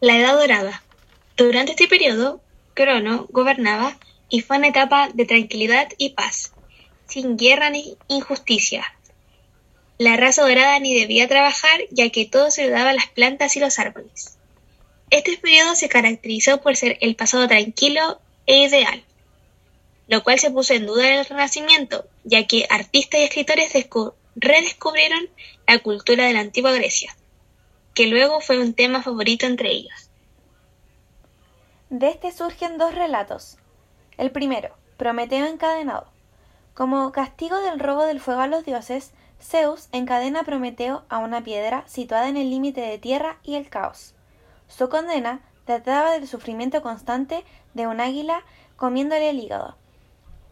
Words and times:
La 0.00 0.16
Edad 0.16 0.38
Dorada. 0.38 0.84
Durante 1.36 1.72
este 1.72 1.88
periodo, 1.88 2.40
Crono 2.72 3.26
gobernaba 3.30 3.98
y 4.28 4.42
fue 4.42 4.58
una 4.58 4.68
etapa 4.68 5.08
de 5.12 5.24
tranquilidad 5.24 5.88
y 5.98 6.10
paz, 6.10 6.52
sin 7.08 7.36
guerra 7.36 7.70
ni 7.70 7.96
injusticia. 8.06 8.84
La 9.98 10.16
raza 10.16 10.42
dorada 10.42 10.78
ni 10.78 10.94
debía 10.94 11.26
trabajar 11.26 11.80
ya 11.90 12.10
que 12.10 12.26
todo 12.26 12.52
se 12.52 12.62
le 12.62 12.70
daba 12.70 12.90
a 12.90 12.94
las 12.94 13.08
plantas 13.08 13.56
y 13.56 13.60
los 13.60 13.80
árboles. 13.80 14.38
Este 15.10 15.36
periodo 15.36 15.74
se 15.74 15.88
caracterizó 15.88 16.60
por 16.60 16.76
ser 16.76 16.96
el 17.00 17.16
pasado 17.16 17.48
tranquilo 17.48 18.20
e 18.46 18.62
ideal, 18.62 19.02
lo 20.06 20.22
cual 20.22 20.38
se 20.38 20.52
puso 20.52 20.74
en 20.74 20.86
duda 20.86 21.08
en 21.08 21.18
el 21.18 21.26
Renacimiento, 21.26 22.06
ya 22.22 22.46
que 22.46 22.68
artistas 22.70 23.20
y 23.20 23.24
escritores 23.24 23.72
redescubrieron 24.36 25.28
la 25.66 25.80
cultura 25.80 26.26
de 26.26 26.34
la 26.34 26.40
antigua 26.40 26.70
Grecia, 26.70 27.16
que 27.94 28.06
luego 28.06 28.40
fue 28.40 28.58
un 28.60 28.74
tema 28.74 29.02
favorito 29.02 29.46
entre 29.46 29.70
ellos. 29.70 30.10
De 31.90 32.08
este 32.08 32.32
surgen 32.32 32.78
dos 32.78 32.94
relatos. 32.94 33.56
El 34.16 34.30
primero, 34.30 34.76
Prometeo 34.96 35.46
encadenado. 35.46 36.06
Como 36.74 37.12
castigo 37.12 37.56
del 37.60 37.78
robo 37.78 38.04
del 38.04 38.20
fuego 38.20 38.40
a 38.40 38.46
los 38.46 38.64
dioses, 38.64 39.12
Zeus 39.40 39.88
encadena 39.92 40.40
a 40.40 40.44
Prometeo 40.44 41.04
a 41.08 41.18
una 41.18 41.42
piedra 41.42 41.84
situada 41.86 42.28
en 42.28 42.36
el 42.36 42.50
límite 42.50 42.80
de 42.80 42.98
tierra 42.98 43.38
y 43.42 43.54
el 43.54 43.70
caos. 43.70 44.14
Su 44.68 44.88
condena 44.88 45.40
trataba 45.64 46.12
del 46.12 46.28
sufrimiento 46.28 46.82
constante 46.82 47.44
de 47.74 47.86
un 47.86 48.00
águila 48.00 48.42
comiéndole 48.76 49.30
el 49.30 49.38
hígado, 49.38 49.76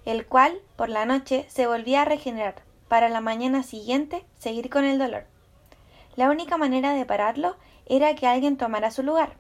el 0.05 0.27
cual 0.27 0.61
por 0.77 0.89
la 0.89 1.05
noche 1.05 1.47
se 1.49 1.67
volvía 1.67 2.03
a 2.03 2.07
regenerar, 2.07 2.63
para 2.89 3.09
la 3.09 3.21
mañana 3.21 3.63
siguiente 3.63 4.25
seguir 4.39 4.71
con 4.71 4.85
el 4.85 4.99
dolor. 4.99 5.27
La 6.17 6.31
única 6.31 6.57
manera 6.57 6.93
de 6.95 7.05
pararlo 7.05 7.57
era 7.85 8.15
que 8.15 8.27
alguien 8.27 8.57
tomara 8.57 8.91
su 8.91 9.03
lugar, 9.03 9.35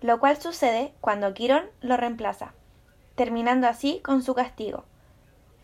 lo 0.00 0.18
cual 0.18 0.40
sucede 0.40 0.92
cuando 1.00 1.34
Quirón 1.34 1.64
lo 1.80 1.96
reemplaza, 1.96 2.54
terminando 3.14 3.68
así 3.68 4.00
con 4.02 4.22
su 4.22 4.34
castigo. 4.34 4.84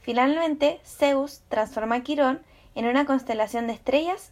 Finalmente, 0.01 0.81
Zeus 0.85 1.43
transforma 1.49 1.97
a 1.97 2.03
Quirón 2.03 2.43
en 2.75 2.87
una 2.87 3.07
constelación 3.07 3.67
de 3.67 3.73
estrellas 3.73 4.31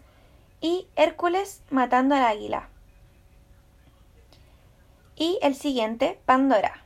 y 0.61 0.89
Hércules 0.97 1.63
matando 1.71 2.15
al 2.15 2.25
águila. 2.25 2.69
Y 5.17 5.39
el 5.43 5.55
siguiente, 5.55 6.19
Pandora. 6.27 6.83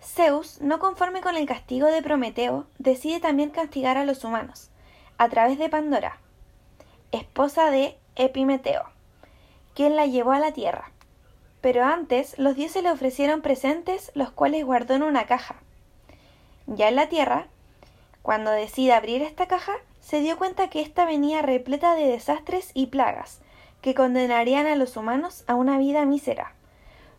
Zeus, 0.00 0.60
no 0.60 0.78
conforme 0.78 1.20
con 1.22 1.36
el 1.36 1.46
castigo 1.46 1.86
de 1.86 2.02
Prometeo, 2.02 2.66
decide 2.78 3.20
también 3.20 3.50
castigar 3.50 3.96
a 3.96 4.04
los 4.04 4.22
humanos, 4.24 4.70
a 5.16 5.28
través 5.28 5.58
de 5.58 5.68
Pandora, 5.68 6.18
esposa 7.10 7.70
de 7.70 7.98
Epimeteo, 8.16 8.84
quien 9.74 9.96
la 9.96 10.06
llevó 10.06 10.32
a 10.32 10.38
la 10.38 10.52
tierra. 10.52 10.90
Pero 11.60 11.84
antes 11.84 12.38
los 12.38 12.56
dioses 12.56 12.82
le 12.82 12.90
ofrecieron 12.90 13.40
presentes, 13.42 14.12
los 14.14 14.30
cuales 14.30 14.64
guardó 14.64 14.94
en 14.94 15.02
una 15.02 15.26
caja. 15.26 15.56
Ya 16.66 16.88
en 16.88 16.96
la 16.96 17.08
tierra, 17.08 17.46
cuando 18.22 18.50
decide 18.50 18.92
abrir 18.92 19.22
esta 19.22 19.46
caja, 19.48 19.74
se 20.00 20.20
dio 20.20 20.38
cuenta 20.38 20.68
que 20.68 20.80
ésta 20.80 21.04
venía 21.04 21.42
repleta 21.42 21.94
de 21.94 22.06
desastres 22.06 22.70
y 22.74 22.86
plagas, 22.86 23.40
que 23.80 23.94
condenarían 23.94 24.66
a 24.66 24.76
los 24.76 24.96
humanos 24.96 25.44
a 25.46 25.54
una 25.54 25.78
vida 25.78 26.04
mísera. 26.04 26.52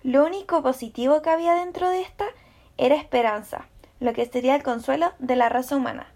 Lo 0.04 0.26
único 0.26 0.64
positivo 0.64 1.22
que 1.22 1.32
había 1.32 1.56
dentro 1.56 1.90
de 1.90 2.02
esta 2.02 2.26
era 2.78 2.96
esperanza, 2.96 3.68
lo 4.00 4.14
que 4.14 4.26
sería 4.26 4.56
el 4.56 4.64
consuelo 4.64 5.12
de 5.20 5.36
la 5.36 5.50
raza 5.50 5.76
humana. 5.76 6.14